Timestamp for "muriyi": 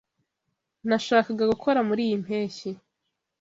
1.87-2.15